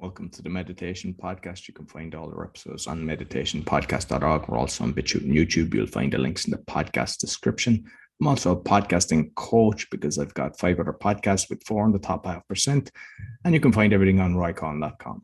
[0.00, 1.68] Welcome to the Meditation Podcast.
[1.68, 4.48] You can find all our episodes on meditationpodcast.org.
[4.48, 5.74] We're also on BitChute and YouTube.
[5.74, 7.84] You'll find the links in the podcast description.
[8.18, 11.98] I'm also a podcasting coach because I've got five other podcasts with four in the
[11.98, 12.90] top half percent.
[13.44, 15.22] And you can find everything on roycon.com.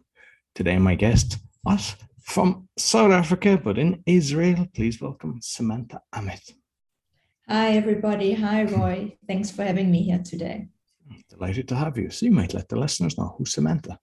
[0.54, 4.66] Today, my guest was from South Africa, but in Israel.
[4.74, 6.52] Please welcome Samantha Amit.
[7.48, 8.34] Hi, everybody.
[8.34, 9.16] Hi, Roy.
[9.26, 10.68] Thanks for having me here today.
[11.30, 12.10] Delighted to have you.
[12.10, 13.98] So you might let the listeners know who's Samantha.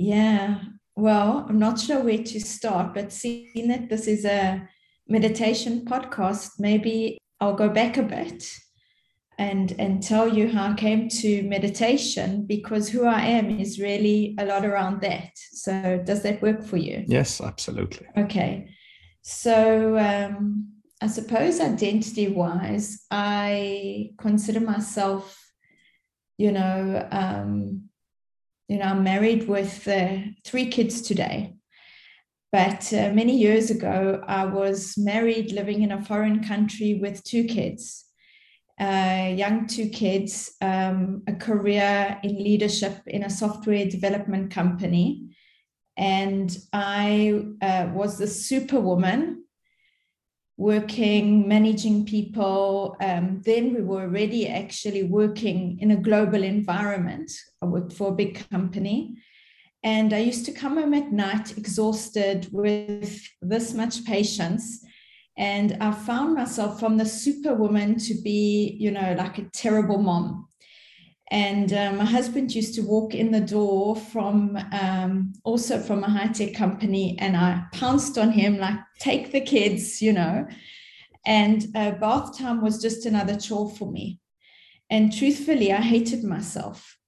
[0.00, 0.60] Yeah,
[0.96, 4.66] well, I'm not sure where to start, but seeing that this is a
[5.06, 8.50] meditation podcast, maybe I'll go back a bit
[9.38, 14.34] and and tell you how I came to meditation because who I am is really
[14.38, 15.32] a lot around that.
[15.52, 17.04] So does that work for you?
[17.06, 18.06] Yes, absolutely.
[18.16, 18.70] Okay.
[19.20, 20.68] So um,
[21.02, 25.38] I suppose identity wise, I consider myself,
[26.38, 27.89] you know, um,
[28.70, 31.56] you know, I'm married with uh, three kids today.
[32.52, 37.44] But uh, many years ago, I was married, living in a foreign country with two
[37.44, 38.04] kids,
[38.78, 45.36] uh, young two kids, um, a career in leadership in a software development company.
[45.96, 49.44] And I uh, was the superwoman
[50.56, 52.96] working, managing people.
[53.00, 57.32] Um, then we were already actually working in a global environment.
[57.62, 59.16] I worked for a big company.
[59.82, 64.84] And I used to come home at night exhausted with this much patience.
[65.36, 70.48] And I found myself from the superwoman to be, you know, like a terrible mom.
[71.30, 76.10] And uh, my husband used to walk in the door from um, also from a
[76.10, 80.48] high tech company, and I pounced on him like, "Take the kids," you know.
[81.24, 84.18] And uh, bath time was just another chore for me.
[84.90, 86.98] And truthfully, I hated myself.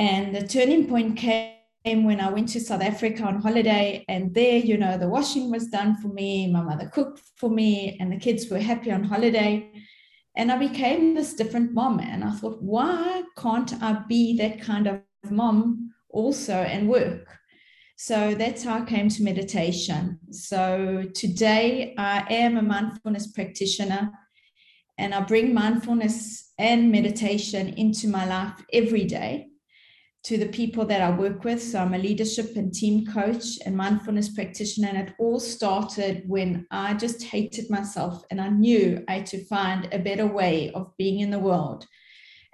[0.00, 1.52] And the turning point came
[1.84, 5.66] when I went to South Africa on holiday, and there, you know, the washing was
[5.66, 9.70] done for me, my mother cooked for me, and the kids were happy on holiday.
[10.34, 12.00] And I became this different mom.
[12.00, 17.28] And I thought, why can't I be that kind of mom also and work?
[17.96, 20.18] So that's how I came to meditation.
[20.30, 24.12] So today I am a mindfulness practitioner
[24.96, 29.49] and I bring mindfulness and meditation into my life every day
[30.22, 31.62] to the people that I work with.
[31.62, 34.88] So I'm a leadership and team coach and mindfulness practitioner.
[34.88, 39.44] And it all started when I just hated myself and I knew I had to
[39.46, 41.86] find a better way of being in the world.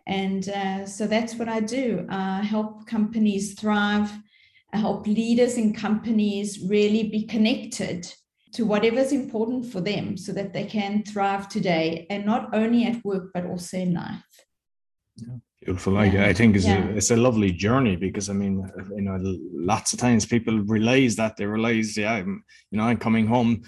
[0.07, 2.07] And uh, so that's what I do.
[2.09, 4.13] I help companies thrive.
[4.73, 8.13] I help leaders in companies really be connected
[8.53, 13.05] to whatever's important for them so that they can thrive today and not only at
[13.05, 14.23] work, but also in life.
[15.17, 16.05] Yeah beautiful.
[16.05, 16.27] Yeah.
[16.27, 16.87] I, think it's, yeah.
[16.87, 19.19] a, it's a lovely journey because I mean, you know,
[19.53, 23.63] lots of times people realize that they realize, yeah, I'm, you know, I'm coming home,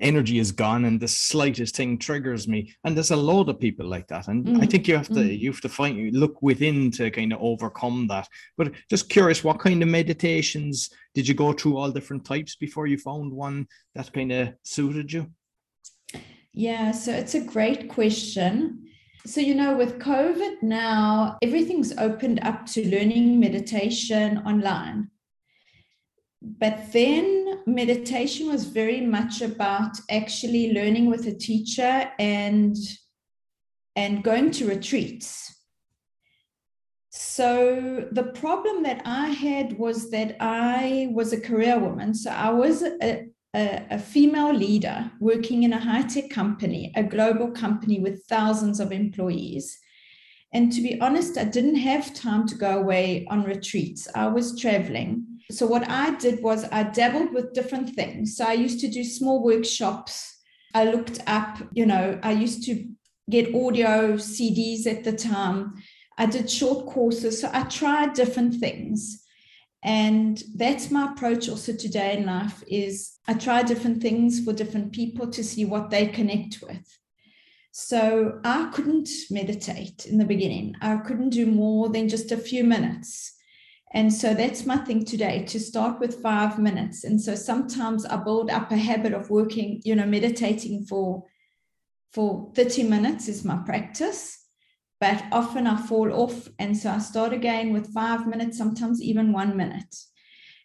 [0.00, 2.74] energy is gone, and the slightest thing triggers me.
[2.82, 4.62] And there's a lot of people like that, and mm.
[4.62, 5.38] I think you have to mm.
[5.38, 8.26] you have to find look within to kind of overcome that.
[8.56, 11.76] But just curious, what kind of meditations did you go through?
[11.76, 15.30] All different types before you found one that kind of suited you.
[16.54, 18.83] Yeah, so it's a great question.
[19.26, 25.10] So, you know, with COVID now, everything's opened up to learning meditation online.
[26.42, 32.76] But then meditation was very much about actually learning with a teacher and
[33.96, 35.54] and going to retreats.
[37.10, 42.12] So the problem that I had was that I was a career woman.
[42.12, 47.02] So I was a, a, a female leader working in a high tech company, a
[47.02, 49.78] global company with thousands of employees.
[50.52, 54.08] And to be honest, I didn't have time to go away on retreats.
[54.14, 55.26] I was traveling.
[55.50, 58.36] So, what I did was I dabbled with different things.
[58.36, 60.42] So, I used to do small workshops.
[60.72, 62.88] I looked up, you know, I used to
[63.30, 65.74] get audio CDs at the time.
[66.18, 67.40] I did short courses.
[67.40, 69.23] So, I tried different things
[69.84, 74.92] and that's my approach also today in life is i try different things for different
[74.92, 76.98] people to see what they connect with.
[77.70, 80.74] So i couldn't meditate in the beginning.
[80.80, 83.32] I couldn't do more than just a few minutes.
[83.92, 87.04] And so that's my thing today to start with five minutes.
[87.04, 91.24] And so sometimes i build up a habit of working you know meditating for
[92.12, 94.43] for 30 minutes is my practice
[95.04, 96.48] but often I fall off.
[96.58, 99.94] And so I start again with five minutes, sometimes even one minute.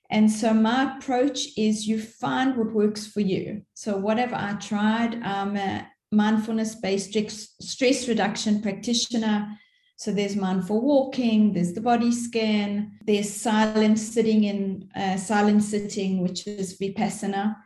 [0.09, 3.63] And so my approach is you find what works for you.
[3.73, 7.13] So whatever I tried, I'm a mindfulness based
[7.61, 9.57] stress reduction practitioner.
[9.97, 16.23] So there's mindful walking, there's the body scan, there's silent sitting in uh, silent sitting,
[16.23, 17.57] which is vipassana.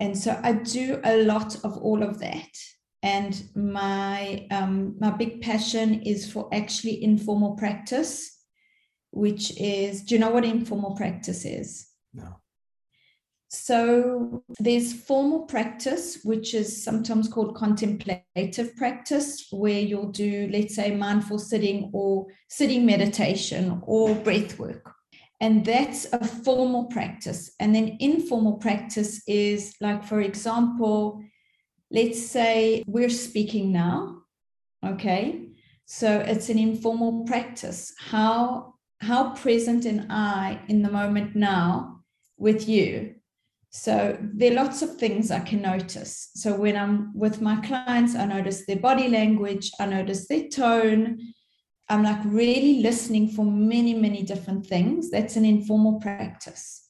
[0.00, 2.50] And so I do a lot of all of that.
[3.02, 8.36] And my um, my big passion is for actually informal practice,
[9.12, 11.88] which is do you know what informal practice is?
[12.12, 12.40] No.
[13.50, 20.94] So there's formal practice, which is sometimes called contemplative practice, where you'll do, let's say,
[20.94, 24.92] mindful sitting or sitting meditation or breath work.
[25.40, 27.52] And that's a formal practice.
[27.58, 31.22] And then informal practice is like, for example,
[31.90, 34.22] let's say we're speaking now.
[34.84, 35.48] Okay.
[35.86, 37.94] So it's an informal practice.
[37.98, 42.00] How how present am I in the moment now
[42.36, 43.14] with you?
[43.70, 46.30] So there are lots of things I can notice.
[46.34, 51.18] So when I'm with my clients, I notice their body language, I notice their tone.
[51.88, 55.10] I'm like really listening for many, many different things.
[55.10, 56.88] That's an informal practice.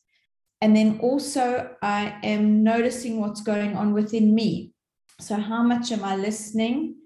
[0.60, 4.72] And then also, I am noticing what's going on within me.
[5.20, 6.96] So, how much am I listening?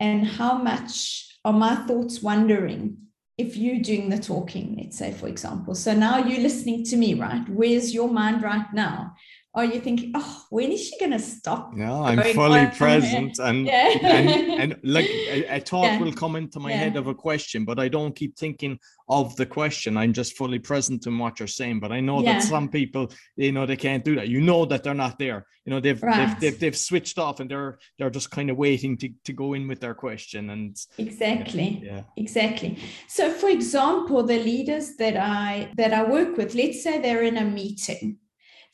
[0.00, 3.08] And how much are my thoughts wandering?
[3.38, 5.74] if you're doing the talking, let's say, for example.
[5.76, 7.48] So now you're listening to me, right?
[7.48, 9.14] Where's your mind right now?
[9.58, 11.74] Are you think, oh, when is she going to stop?
[11.74, 13.40] No, I'm fully present.
[13.40, 13.88] And, yeah.
[14.00, 15.98] and, and like a, a thought yeah.
[15.98, 16.76] will come into my yeah.
[16.76, 18.78] head of a question, but I don't keep thinking
[19.08, 19.96] of the question.
[19.96, 21.80] I'm just fully present in what you're saying.
[21.80, 24.28] But I know that some people, you know, they can't do that.
[24.28, 25.44] You know that they're not there.
[25.64, 26.28] You know, they've, right.
[26.28, 29.54] they've, they've, they've, switched off and they're, they're just kind of waiting to, to go
[29.54, 30.50] in with their question.
[30.50, 31.82] And exactly.
[31.84, 32.02] Yeah.
[32.16, 32.78] Exactly.
[33.08, 37.38] So for example, the leaders that I, that I work with, let's say they're in
[37.38, 38.18] a meeting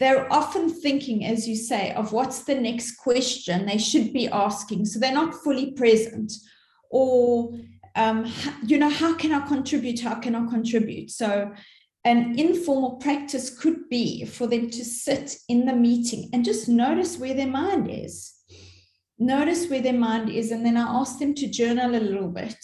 [0.01, 4.87] they're often thinking, as you say, of what's the next question they should be asking.
[4.87, 6.33] So they're not fully present.
[6.91, 7.53] Or,
[7.95, 8.31] um,
[8.65, 10.01] you know, how can I contribute?
[10.01, 11.11] How can I contribute?
[11.11, 11.53] So,
[12.07, 17.17] an informal practice could be for them to sit in the meeting and just notice
[17.17, 18.35] where their mind is.
[19.19, 20.51] Notice where their mind is.
[20.51, 22.63] And then I ask them to journal a little bit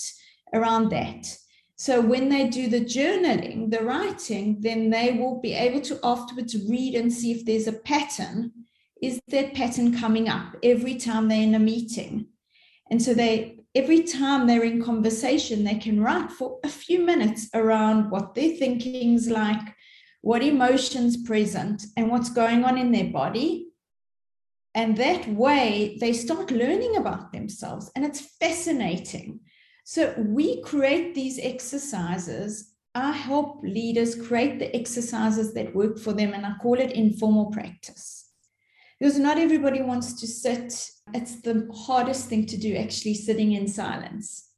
[0.52, 1.34] around that.
[1.80, 6.54] So when they do the journaling, the writing, then they will be able to afterwards
[6.68, 8.52] read and see if there's a pattern.
[9.00, 12.26] Is that pattern coming up every time they're in a meeting?
[12.90, 17.48] And so they every time they're in conversation, they can write for a few minutes
[17.54, 19.74] around what their thinking's like,
[20.20, 23.68] what emotions present, and what's going on in their body.
[24.74, 27.90] And that way they start learning about themselves.
[27.96, 29.40] And it's fascinating
[29.90, 32.74] so we create these exercises.
[32.94, 37.46] I help leaders create the exercises that work for them, and I call it informal
[37.46, 38.30] practice.
[39.00, 40.88] Because not everybody wants to sit.
[41.12, 44.50] It's the hardest thing to do, actually, sitting in silence.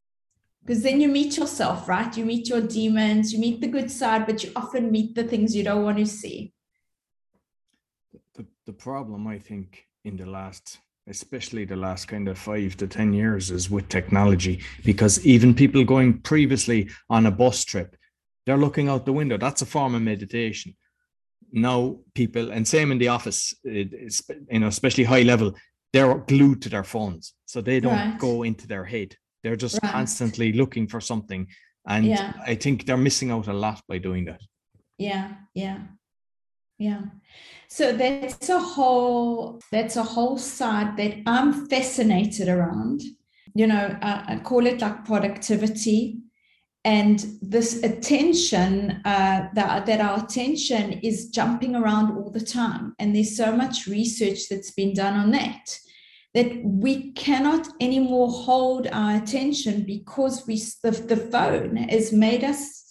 [0.60, 2.14] Because then you meet yourself, right?
[2.14, 5.56] You meet your demons, you meet the good side, but you often meet the things
[5.56, 6.52] you don't want to see.
[8.34, 10.78] The, the problem, I think, in the last
[11.08, 14.60] especially the last kind of five to 10 years, is with technology.
[14.84, 17.96] Because even people going previously on a bus trip,
[18.46, 19.36] they're looking out the window.
[19.36, 20.76] That's a form of meditation.
[21.52, 25.54] Now, people, and same in the office, it's, you know, especially high level,
[25.92, 27.34] they're glued to their phones.
[27.44, 28.18] So they don't right.
[28.18, 29.16] go into their head.
[29.42, 29.92] They're just right.
[29.92, 31.46] constantly looking for something.
[31.86, 32.32] And yeah.
[32.46, 34.40] I think they're missing out a lot by doing that.
[34.98, 35.78] Yeah, yeah
[36.82, 37.02] yeah.
[37.68, 43.02] So that's a whole that's a whole side that i'm fascinated around.
[43.54, 46.18] You know i, I call it like productivity.
[46.84, 52.96] And this attention uh, that, that our attention is jumping around all the time.
[52.98, 55.78] And there's so much research that's been done on that
[56.34, 62.81] that we cannot anymore hold our attention because we the, the phone has made us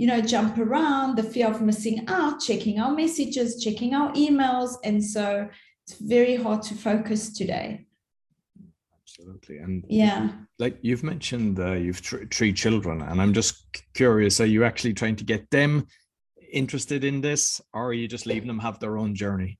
[0.00, 4.76] you know, jump around, the fear of missing out, checking our messages, checking our emails.
[4.82, 5.46] And so
[5.84, 7.84] it's very hard to focus today.
[9.02, 9.58] Absolutely.
[9.58, 14.46] And yeah, like you've mentioned, uh, you've tr- three children, and I'm just curious are
[14.46, 15.86] you actually trying to get them
[16.50, 19.58] interested in this, or are you just leaving them have their own journey?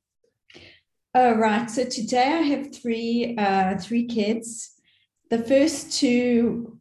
[1.15, 1.69] Oh, right.
[1.69, 4.71] So today I have three uh, three kids.
[5.29, 6.80] The first two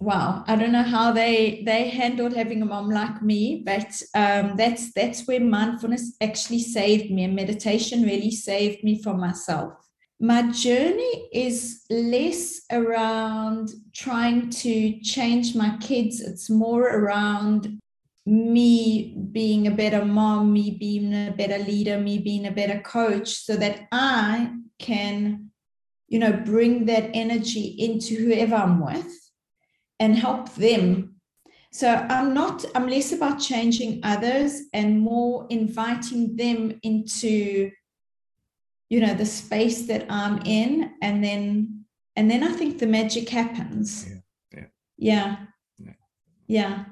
[0.00, 0.44] wow.
[0.46, 4.92] I don't know how they they handled having a mom like me but um, that's
[4.92, 9.74] that's where mindfulness actually saved me and meditation really saved me from myself.
[10.18, 16.20] My journey is less around trying to change my kids.
[16.20, 17.80] It's more around
[18.26, 23.28] me being a better mom me being a better leader me being a better coach
[23.28, 25.50] so that i can
[26.06, 29.19] you know bring that energy into whoever i'm with
[30.00, 31.14] and help them.
[31.72, 37.70] So I'm not, I'm less about changing others and more inviting them into,
[38.88, 40.94] you know, the space that I'm in.
[41.00, 41.84] And then,
[42.16, 44.08] and then I think the magic happens.
[44.52, 44.64] Yeah.
[44.98, 45.36] Yeah.
[45.78, 45.92] Yeah.
[46.48, 46.84] Yeah.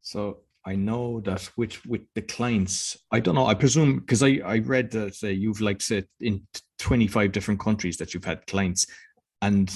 [0.00, 3.46] So I know that with with the clients, I don't know.
[3.46, 6.46] I presume because I I read that uh, you've like said in
[6.78, 8.86] 25 different countries that you've had clients,
[9.42, 9.68] and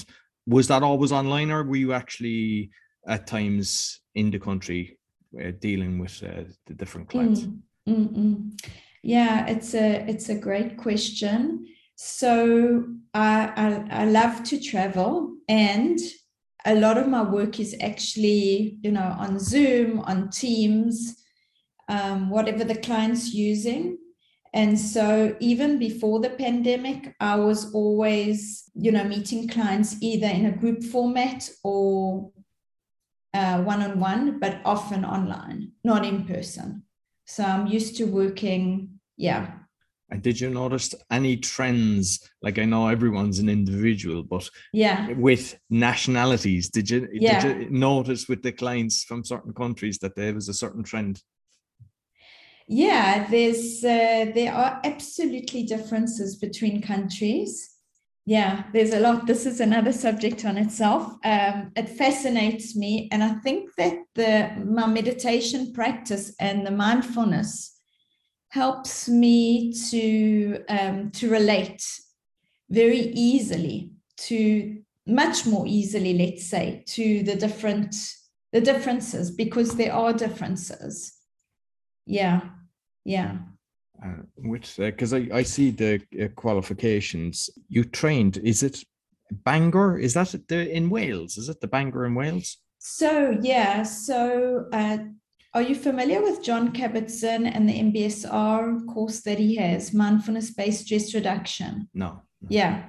[0.45, 2.69] was that always online or were you actually
[3.07, 4.97] at times in the country
[5.41, 7.41] uh, dealing with uh, the different clients?
[7.41, 8.61] Mm, mm, mm.
[9.01, 11.67] Yeah, it's a it's a great question.
[11.95, 15.99] So I, I I love to travel and
[16.65, 21.21] a lot of my work is actually, you know, on Zoom, on Teams,
[21.89, 23.97] um, whatever the client's using.
[24.53, 30.45] And so even before the pandemic, I was always, you know, meeting clients either in
[30.45, 32.31] a group format or
[33.33, 36.83] one on one, but often online, not in person.
[37.25, 39.53] So I'm used to working, yeah,
[40.13, 42.29] and did you notice any trends?
[42.43, 47.41] Like I know everyone's an individual, but yeah, with nationalities, did you yeah.
[47.41, 51.23] did you notice with the clients from certain countries that there was a certain trend?
[52.67, 57.69] Yeah, there's uh, there are absolutely differences between countries.
[58.25, 59.27] Yeah, there's a lot.
[59.27, 61.13] This is another subject on itself.
[61.25, 67.77] Um, it fascinates me, and I think that the my meditation practice and the mindfulness
[68.49, 71.83] helps me to um, to relate
[72.69, 77.95] very easily to much more easily let's say to the different
[78.53, 81.17] the differences because there are differences
[82.05, 82.41] yeah
[83.05, 83.37] yeah
[84.03, 88.83] uh, which because uh, I, I see the uh, qualifications you trained is it
[89.31, 94.65] bangor is that the in wales is it the bangor in wales so yeah so
[94.73, 94.97] uh,
[95.53, 100.85] are you familiar with john Kabat-Zinn and the MBSR course that he has, mindfulness based
[100.85, 101.87] stress reduction?
[101.93, 102.47] No, no.
[102.49, 102.85] Yeah.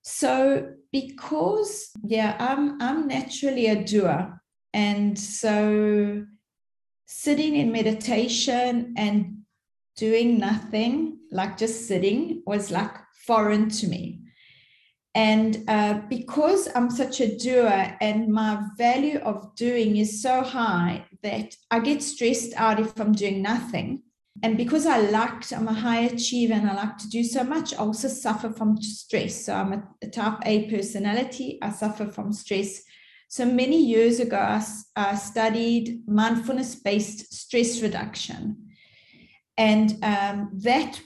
[0.00, 4.40] So because yeah, I'm I'm naturally a doer.
[4.72, 6.24] And so
[7.06, 9.38] sitting in meditation and
[9.96, 12.92] doing nothing, like just sitting, was like
[13.26, 14.20] foreign to me.
[15.14, 21.06] And uh, because I'm such a doer and my value of doing is so high
[21.22, 24.02] that I get stressed out if I'm doing nothing.
[24.42, 27.72] And because I liked, I'm a high achiever and I like to do so much,
[27.72, 29.46] I also suffer from stress.
[29.46, 31.58] So I'm a, a type A personality.
[31.62, 32.82] I suffer from stress.
[33.28, 34.64] So many years ago, I,
[34.94, 38.56] I studied mindfulness based stress reduction.
[39.58, 41.00] And um, that,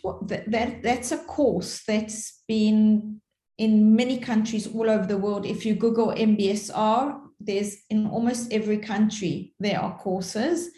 [0.48, 3.20] that, that's a course that's been
[3.58, 5.46] in many countries all over the world.
[5.46, 10.70] If you Google MBSR, there's in almost every country there are courses.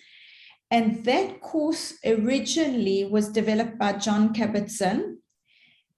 [0.70, 5.18] And that course originally was developed by Jon Kabat-Zinn.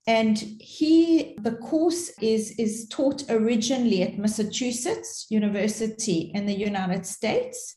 [0.07, 7.77] And he, the course is, is taught originally at Massachusetts University in the United States.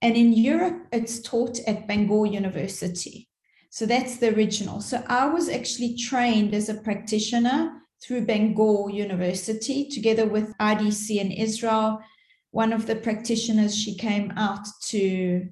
[0.00, 3.28] And in Europe, it's taught at Bangor University.
[3.70, 4.80] So that's the original.
[4.80, 7.72] So I was actually trained as a practitioner
[8.02, 12.00] through Bangor University together with IDC in Israel.
[12.50, 15.48] One of the practitioners, she came out to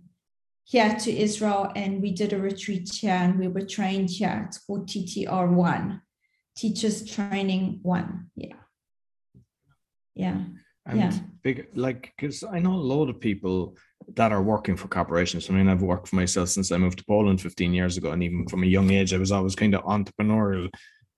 [0.64, 4.46] here to Israel and we did a retreat here and we were trained here.
[4.46, 6.00] It's called TTR1,
[6.56, 8.30] Teachers Training One.
[8.36, 8.54] Yeah.
[10.14, 10.40] Yeah.
[10.86, 11.12] And yeah.
[11.42, 13.76] big, like, because I know a lot of people
[14.14, 15.50] that are working for corporations.
[15.50, 18.12] I mean, I've worked for myself since I moved to Poland 15 years ago.
[18.12, 20.70] And even from a young age, I was always kind of entrepreneurial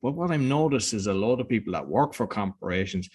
[0.03, 3.09] but what I've noticed is a lot of people that work for corporations,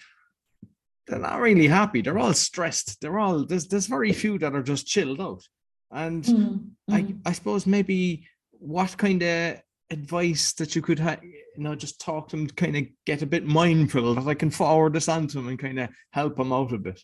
[1.06, 2.02] they're not really happy.
[2.02, 3.00] They're all stressed.
[3.00, 5.42] They're all there's there's very few that are just chilled out.
[5.90, 6.94] And mm-hmm.
[6.94, 7.20] I mm.
[7.24, 9.60] I suppose maybe what kind of
[9.94, 13.26] advice that you could have, you know, just talk to them, kind of get a
[13.26, 16.52] bit mindful that I can forward this on to them and kind of help them
[16.52, 17.00] out a bit.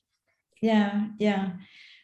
[0.60, 1.52] Yeah, yeah.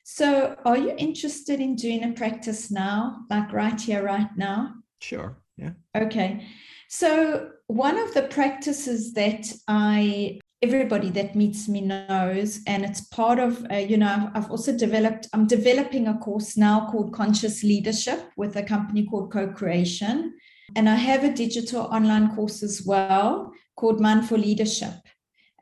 [0.04, 4.74] So are you interested in doing a practice now, like right here, right now?
[5.00, 5.36] Sure.
[5.56, 5.72] Yeah.
[5.94, 6.46] Okay.
[6.88, 13.38] So, one of the practices that I everybody that meets me knows and it's part
[13.38, 18.30] of uh, you know i've also developed i'm developing a course now called conscious leadership
[18.38, 20.32] with a company called co-creation
[20.74, 24.94] and i have a digital online course as well called mindful leadership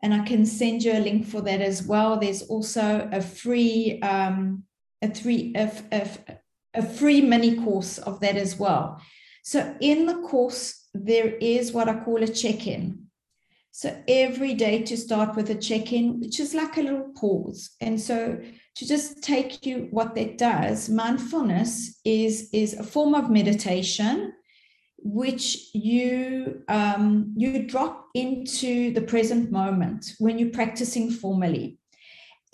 [0.02, 4.00] and i can send you a link for that as well there's also a free
[4.02, 4.62] um,
[5.02, 6.08] a three a, a,
[6.74, 9.00] a free mini course of that as well
[9.42, 13.06] so in the course there is what I call a check in.
[13.72, 17.70] So every day to start with a check in, which is like a little pause.
[17.80, 18.40] And so
[18.76, 24.32] to just take you what that does, mindfulness is, is a form of meditation
[25.04, 31.78] which you um, you drop into the present moment when you're practicing formally.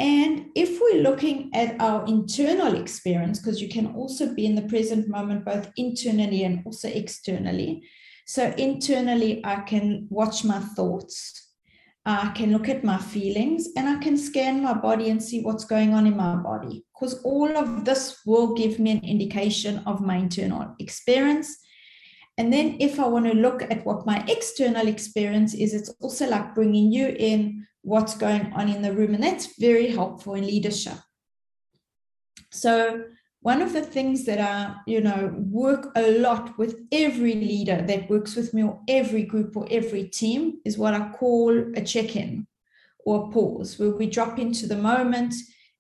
[0.01, 4.63] And if we're looking at our internal experience, because you can also be in the
[4.63, 7.85] present moment both internally and also externally.
[8.27, 11.49] So internally, I can watch my thoughts.
[12.07, 15.67] I can look at my feelings and I can scan my body and see what's
[15.67, 20.01] going on in my body because all of this will give me an indication of
[20.01, 21.60] my internal experience
[22.39, 26.29] and then if I want to look at what my external experience is, it's also
[26.29, 29.15] like bringing you in what's going on in the room.
[29.15, 30.99] And that's very helpful in leadership.
[32.51, 33.05] So
[33.43, 38.11] one of the things that I, you know, work a lot with every leader that
[38.11, 42.47] works with me or every group or every team is what I call a check-in
[43.07, 45.35] or a pause, where we drop into the moment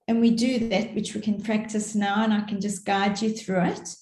[0.09, 3.30] and we do that, which we can practice now, and I can just guide you
[3.30, 3.95] through it.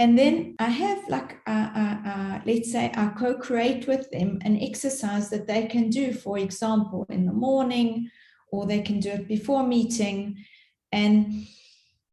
[0.00, 4.38] And then I have like, uh, uh, uh, let's say, I co create with them
[4.42, 8.08] an exercise that they can do, for example, in the morning,
[8.52, 10.44] or they can do it before meeting.
[10.92, 11.46] And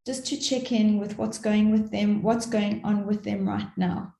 [0.05, 3.69] just to check in with what's going with them, what's going on with them right
[3.77, 4.15] now.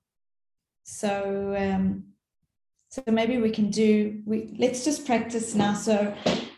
[0.84, 2.03] So, um,
[2.89, 4.22] so maybe we can do.
[4.25, 5.74] We let's just practice now.
[5.74, 6.13] So,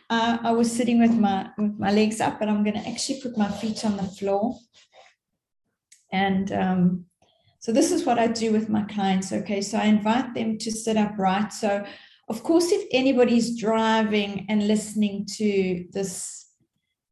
[0.09, 3.21] uh, I was sitting with my with my legs up, but I'm going to actually
[3.21, 4.57] put my feet on the floor.
[6.11, 7.05] And um,
[7.59, 9.31] so this is what I do with my clients.
[9.31, 11.51] Okay, so I invite them to sit upright.
[11.53, 11.85] So,
[12.29, 16.45] of course, if anybody's driving and listening to this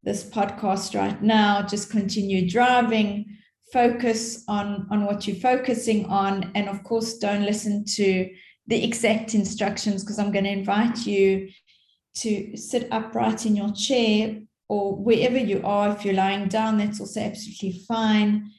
[0.04, 3.26] this podcast right now, just continue driving.
[3.74, 8.30] Focus on on what you're focusing on, and of course, don't listen to
[8.68, 11.50] the exact instructions because I'm going to invite you
[12.18, 15.90] to sit upright in your chair or wherever you are.
[15.90, 18.52] If you're lying down, that's also absolutely fine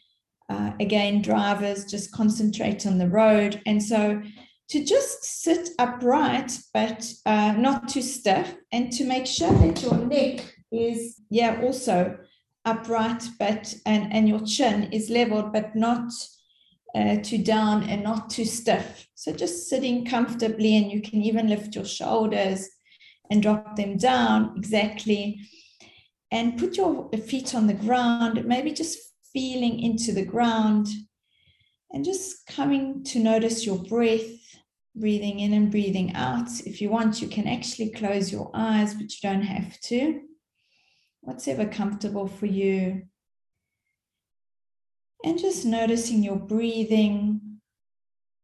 [0.49, 3.61] uh, again, drivers just concentrate on the road.
[3.67, 4.23] And so
[4.69, 9.97] to just sit upright, but uh, not too stiff, and to make sure that your
[9.97, 12.19] neck is, yeah, also
[12.65, 16.13] upright, but and, and your chin is leveled, but not
[16.97, 19.07] uh, too down and not too stiff.
[19.15, 22.69] So just sitting comfortably, and you can even lift your shoulders
[23.31, 25.41] and drop them down exactly.
[26.33, 28.99] And put your feet on the ground, maybe just
[29.37, 30.89] feeling into the ground
[31.91, 34.31] and just coming to notice your breath,
[34.95, 36.49] breathing in and breathing out.
[36.65, 40.23] If you want, you can actually close your eyes, but you don't have to.
[41.21, 43.03] Whatever comfortable for you.
[45.23, 47.59] And just noticing your breathing.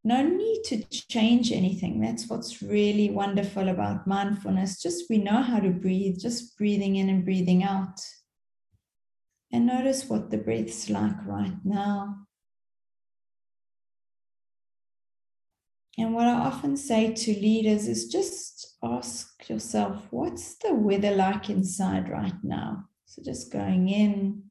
[0.05, 2.03] No need to change anything.
[2.03, 4.83] That's what's really wonderful about mindfulness.
[4.83, 7.99] Just we know how to breathe, just breathing in and breathing out.
[9.53, 12.27] And notice what the breath's like right now.
[15.99, 21.51] And what I often say to leaders is just ask yourself, what's the weather like
[21.51, 22.85] inside right now?
[23.05, 24.45] So just going in.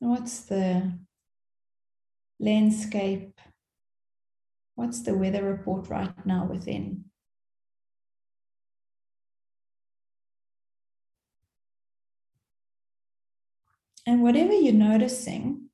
[0.00, 0.98] What's the
[2.40, 3.40] landscape?
[4.74, 7.04] What's the weather report right now within?
[14.06, 15.68] And whatever you're noticing,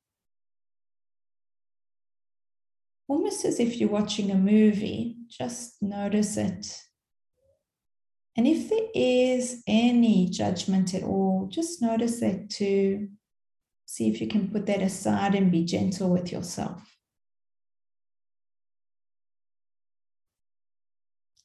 [3.09, 6.79] almost as if you're watching a movie, just notice it.
[8.37, 13.09] And if there is any judgment at all, just notice that too.
[13.87, 16.83] See if you can put that aside and be gentle with yourself.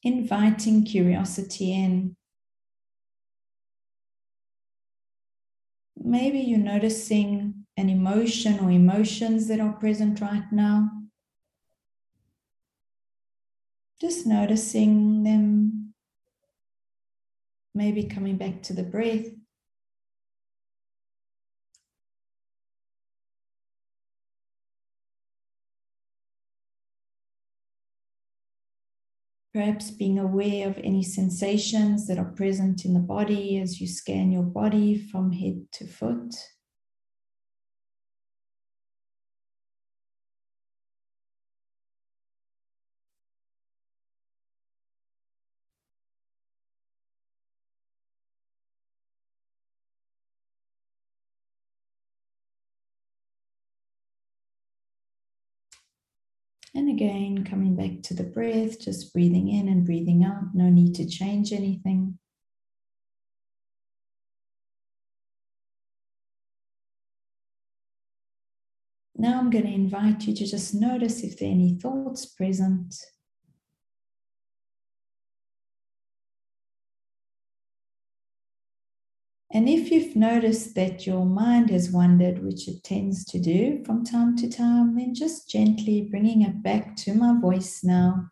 [0.02, 2.14] Inviting curiosity in.
[6.04, 10.90] Maybe you're noticing an emotion or emotions that are present right now.
[14.00, 15.94] Just noticing them,
[17.74, 19.26] maybe coming back to the breath.
[29.54, 34.32] Perhaps being aware of any sensations that are present in the body as you scan
[34.32, 36.34] your body from head to foot.
[56.76, 60.54] And again, coming back to the breath, just breathing in and breathing out.
[60.54, 62.18] No need to change anything.
[69.16, 72.96] Now I'm going to invite you to just notice if there are any thoughts present.
[79.54, 84.04] And if you've noticed that your mind has wandered, which it tends to do from
[84.04, 88.30] time to time, then just gently bringing it back to my voice now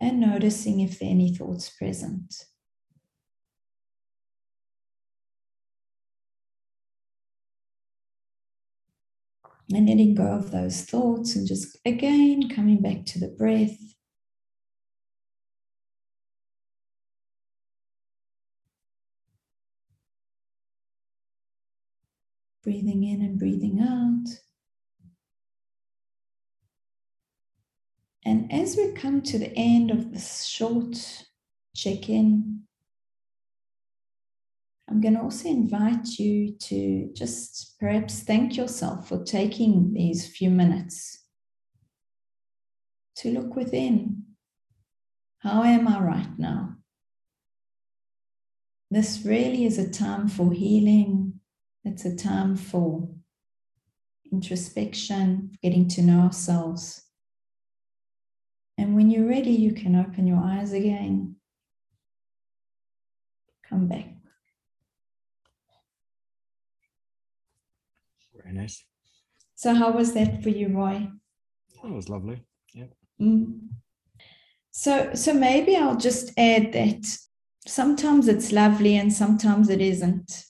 [0.00, 2.44] and noticing if there are any thoughts present.
[9.72, 13.76] And letting go of those thoughts and just again coming back to the breath.
[22.70, 24.28] Breathing in and breathing out.
[28.24, 30.96] And as we come to the end of this short
[31.74, 32.60] check in,
[34.88, 40.50] I'm going to also invite you to just perhaps thank yourself for taking these few
[40.50, 41.24] minutes
[43.16, 44.22] to look within.
[45.38, 46.76] How am I right now?
[48.92, 51.19] This really is a time for healing,
[51.84, 53.08] it's a time for
[54.30, 57.02] introspection, getting to know ourselves.
[58.78, 61.36] And when you're ready, you can open your eyes again.
[63.68, 64.06] Come back.
[68.34, 68.84] Very nice.
[69.54, 71.08] So, how was that for you, Roy?
[71.82, 72.42] That was lovely.
[72.72, 72.86] Yeah.
[73.20, 73.68] Mm.
[74.70, 77.04] So, so maybe I'll just add that
[77.66, 80.44] sometimes it's lovely and sometimes it isn't.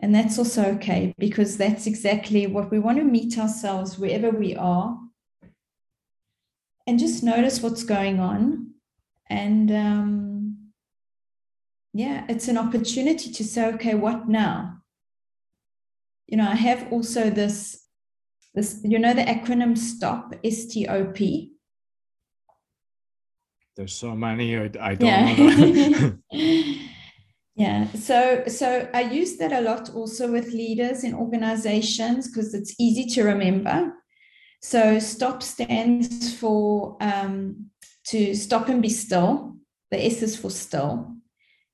[0.00, 4.56] And that's also okay because that's exactly what we want to meet ourselves wherever we
[4.56, 4.98] are
[6.86, 8.72] and just notice what's going on.
[9.28, 10.56] And um,
[11.92, 14.78] yeah, it's an opportunity to say, okay, what now?
[16.26, 17.86] You know, I have also this,
[18.54, 21.52] this, you know, the acronym STOP, S T O P.
[23.76, 25.34] There's so many, I, don't yeah.
[25.36, 26.18] know.
[27.94, 33.06] So so I use that a lot also with leaders in organizations because it's easy
[33.14, 33.94] to remember.
[34.62, 37.70] So STOP stands for um,
[38.06, 39.56] to stop and be still.
[39.90, 41.16] The S is for still.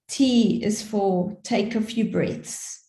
[0.08, 2.84] T is for take a few breaths.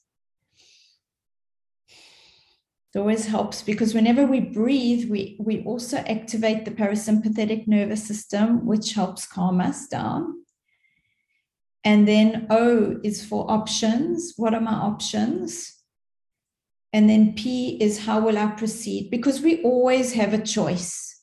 [2.94, 8.66] It always helps because whenever we breathe, we, we also activate the parasympathetic nervous system,
[8.66, 10.46] which helps calm us down.
[11.84, 14.34] And then O is for options.
[14.38, 15.74] What are my options?
[16.94, 19.12] And then P is how will I proceed?
[19.12, 21.22] Because we always have a choice.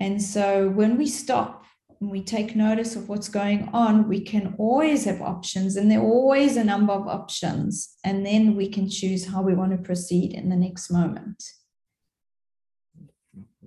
[0.00, 1.64] And so when we stop
[2.00, 6.00] and we take notice of what's going on, we can always have options, and there
[6.00, 7.96] are always a number of options.
[8.02, 11.44] And then we can choose how we want to proceed in the next moment.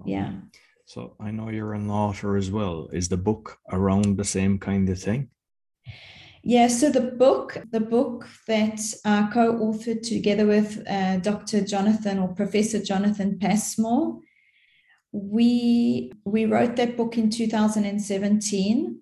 [0.03, 0.33] Yeah.
[0.85, 2.89] So I know you're an author as well.
[2.93, 5.29] Is the book around the same kind of thing?
[6.43, 11.61] Yeah, so the book, the book that I co-authored together with uh, Dr.
[11.61, 14.19] Jonathan or Professor Jonathan Passmore,
[15.11, 18.99] we we wrote that book in 2017,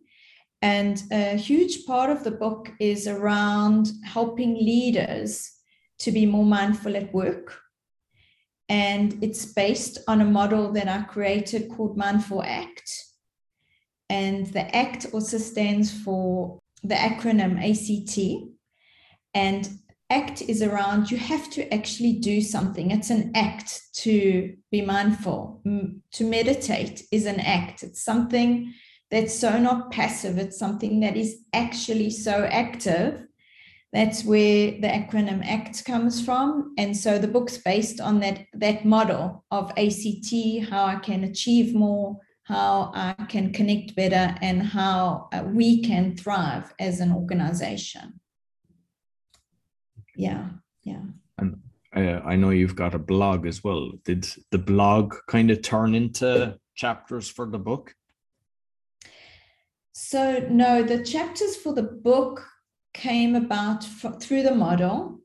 [0.62, 5.52] and a huge part of the book is around helping leaders
[6.00, 7.63] to be more mindful at work
[8.74, 12.90] and it's based on a model that I created called Mindful ACT.
[14.10, 18.50] And the ACT also stands for the acronym ACT.
[19.36, 19.70] And
[20.10, 22.90] ACT is around you have to actually do something.
[22.90, 25.62] It's an act to be mindful.
[26.14, 27.84] To meditate is an act.
[27.84, 28.74] It's something
[29.12, 33.28] that's so not passive, it's something that is actually so active
[33.94, 36.74] that's where the acronym ACT comes from.
[36.80, 41.76] And so the book's based on that, that model of ACT, how I can achieve
[41.76, 48.20] more, how I can connect better, and how uh, we can thrive as an organization.
[50.16, 50.50] Yeah,
[50.84, 51.04] yeah.
[51.38, 51.60] And
[51.96, 53.92] uh, I know you've got a blog as well.
[54.06, 57.94] Did the blog kind of turn into chapters for the book?
[59.92, 62.44] So, no, the chapters for the book
[62.94, 63.84] came about
[64.22, 65.20] through the model.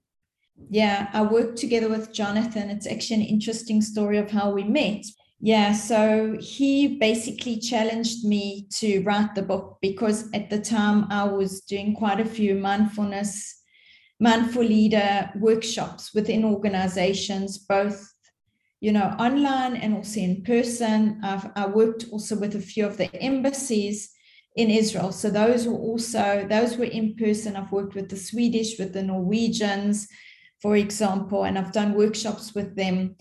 [0.71, 2.71] Yeah, I worked together with Jonathan.
[2.71, 5.05] It's actually an interesting story of how we met.
[5.41, 11.25] Yeah, so he basically challenged me to write the book because at the time I
[11.25, 13.63] was doing quite a few mindfulness,
[14.19, 18.13] mindful leader workshops within organizations, both
[18.81, 21.21] you know, online and also in person.
[21.25, 24.11] I've I worked also with a few of the embassies
[24.57, 25.13] in Israel.
[25.13, 27.57] So those were also those were in person.
[27.57, 30.09] I've worked with the Swedish, with the Norwegians,
[30.61, 33.17] for example, and I've done workshops with them.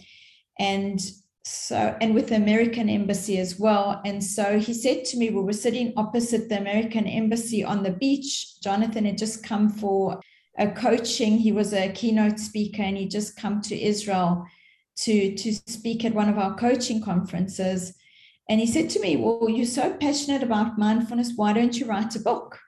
[0.59, 0.99] And
[1.43, 4.01] so and with the American embassy as well.
[4.03, 7.91] And so he said to me, we were sitting opposite the American embassy on the
[7.91, 8.59] beach.
[8.61, 10.19] Jonathan had just come for
[10.57, 11.37] a coaching.
[11.37, 14.45] He was a keynote speaker and he just come to Israel
[14.97, 17.93] to, to speak at one of our coaching conferences.
[18.49, 21.33] And he said to me, Well, you're so passionate about mindfulness.
[21.35, 22.59] Why don't you write a book?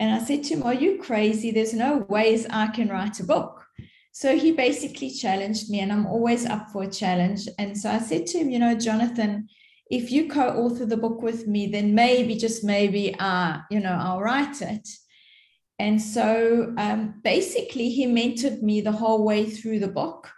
[0.00, 1.50] And I said to him, Are you crazy?
[1.50, 3.64] There's no ways I can write a book.
[4.12, 7.48] So he basically challenged me, and I'm always up for a challenge.
[7.58, 9.48] And so I said to him, You know, Jonathan,
[9.90, 14.20] if you co-author the book with me, then maybe, just maybe, uh, you know, I'll
[14.20, 14.88] write it.
[15.78, 20.30] And so um, basically, he mentored me the whole way through the book.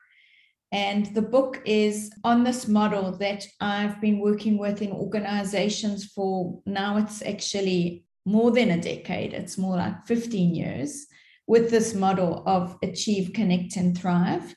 [0.72, 6.60] And the book is on this model that I've been working with in organizations for
[6.66, 11.06] now, it's actually more than a decade, it's more like 15 years
[11.46, 14.54] with this model of achieve, connect, and thrive.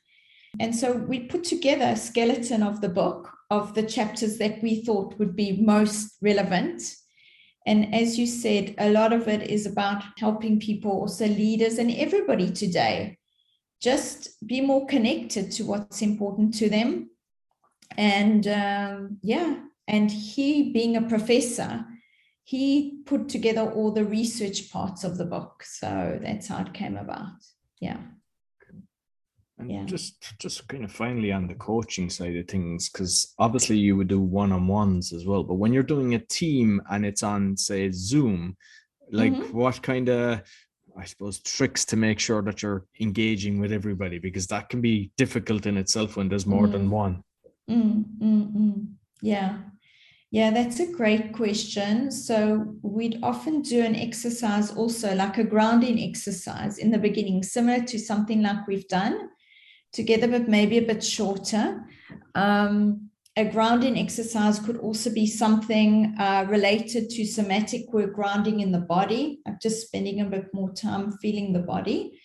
[0.60, 4.82] And so we put together a skeleton of the book of the chapters that we
[4.82, 6.82] thought would be most relevant.
[7.68, 11.92] And as you said, a lot of it is about helping people, also leaders and
[11.92, 13.19] everybody today
[13.82, 17.10] just be more connected to what's important to them.
[17.98, 21.86] And um, yeah, and he being a professor,
[22.44, 25.64] he put together all the research parts of the book.
[25.64, 27.28] So that's how it came about.
[27.80, 27.98] Yeah.
[29.58, 29.84] And yeah.
[29.84, 34.08] just just kind of finally on the coaching side of things, because obviously you would
[34.08, 35.44] do one-on-ones as well.
[35.44, 38.56] But when you're doing a team and it's on, say, Zoom,
[39.12, 39.58] like mm-hmm.
[39.58, 40.44] what kind of
[40.98, 45.12] I suppose, tricks to make sure that you're engaging with everybody because that can be
[45.18, 46.72] difficult in itself when there's more mm.
[46.72, 47.24] than one.
[47.70, 48.88] Mm, mm, mm,
[49.22, 49.60] yeah.
[50.32, 52.12] Yeah, that's a great question.
[52.12, 57.84] So, we'd often do an exercise also, like a grounding exercise in the beginning, similar
[57.86, 59.30] to something like we've done
[59.92, 61.84] together, but maybe a bit shorter.
[62.36, 68.72] Um, a grounding exercise could also be something uh, related to somatic work, grounding in
[68.72, 72.20] the body, I'm just spending a bit more time feeling the body.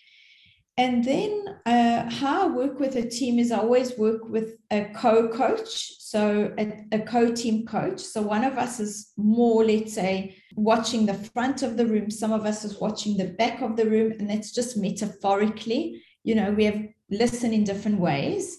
[0.77, 4.87] And then uh, how I work with a team is I always work with a
[4.87, 8.01] co coach, so a, a co team coach.
[8.01, 12.33] So one of us is more, let's say, watching the front of the room, some
[12.33, 16.03] of us is watching the back of the room, and that's just metaphorically.
[16.25, 18.59] You know, we have listen in different ways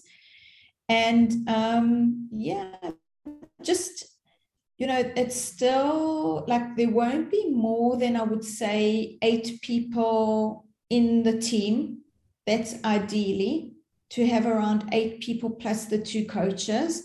[0.88, 2.74] and um, yeah
[3.62, 4.06] just
[4.78, 10.66] you know it's still like there won't be more than i would say eight people
[10.90, 11.98] in the team.
[12.46, 13.74] That's ideally
[14.10, 17.02] to have around eight people plus the two coaches.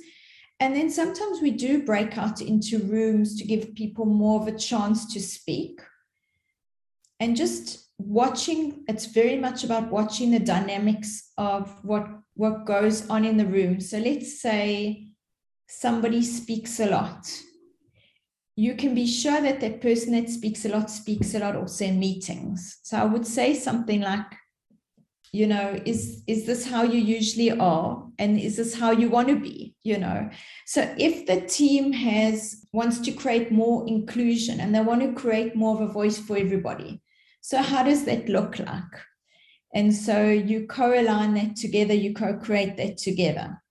[0.59, 4.57] And then sometimes we do break out into rooms to give people more of a
[4.57, 5.81] chance to speak.
[7.19, 13.25] And just watching it's very much about watching the dynamics of what what goes on
[13.25, 13.79] in the room.
[13.79, 15.07] So let's say
[15.67, 17.27] somebody speaks a lot.
[18.55, 21.85] You can be sure that that person that speaks a lot speaks a lot also
[21.85, 22.79] in meetings.
[22.83, 24.25] So I would say something like,
[25.31, 28.05] you know, is is this how you usually are?
[28.19, 29.75] And is this how you want to be?
[29.83, 30.29] You know.
[30.65, 35.55] So if the team has wants to create more inclusion and they want to create
[35.55, 37.01] more of a voice for everybody.
[37.41, 38.93] So how does that look like?
[39.73, 43.61] And so you co align that together, you co create that together.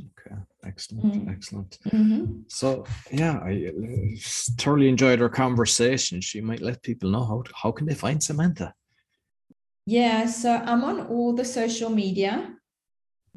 [0.00, 1.32] Okay, excellent, mm.
[1.32, 1.78] excellent.
[1.86, 2.40] Mm-hmm.
[2.48, 4.18] So, yeah, I uh,
[4.58, 6.20] thoroughly enjoyed our conversation.
[6.20, 8.74] She might let people know how, how can they find Samantha?
[9.86, 12.52] Yeah, so I'm on all the social media.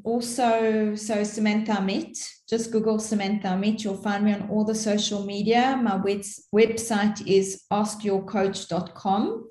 [0.04, 2.18] Also, so Samantha Amit,
[2.50, 3.84] just Google Samantha Amit.
[3.84, 5.80] You'll find me on all the social media.
[5.80, 6.24] My web-
[6.56, 9.46] website is askyourcoach.com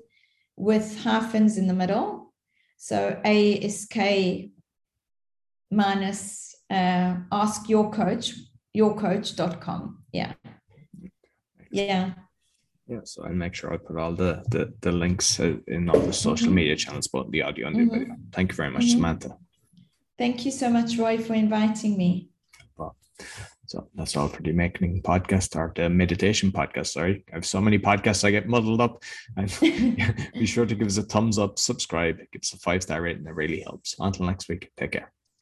[0.59, 2.33] with hyphens in the middle.
[2.77, 3.97] So ASK
[5.71, 8.33] minus uh, ask your coach,
[8.75, 10.03] yourcoach.com.
[10.11, 10.33] Yeah.
[11.71, 12.11] Yeah.
[12.87, 15.99] Yeah, so I'll make sure I put all the the, the links uh, in all
[15.99, 16.55] the social mm-hmm.
[16.55, 17.99] media channels, but the audio and the mm-hmm.
[17.99, 18.15] video.
[18.31, 18.97] Thank you very much, mm-hmm.
[18.97, 19.37] Samantha.
[20.17, 22.29] Thank you so much, Roy, for inviting me.
[22.75, 22.95] Well,
[23.69, 26.87] so that's all for the making podcast or the meditation podcast.
[26.87, 29.03] Sorry, I have so many podcasts I get muddled up.
[29.37, 29.47] And
[30.33, 33.25] be sure to give us a thumbs up, subscribe, give us a five star rating.
[33.25, 33.95] That really helps.
[33.99, 35.11] Until next week, take care.